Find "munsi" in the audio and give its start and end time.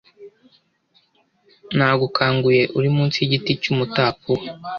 2.95-3.15